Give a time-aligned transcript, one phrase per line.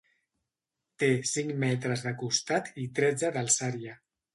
[1.03, 4.01] Té cinc metres de costat i tretze d'alçària.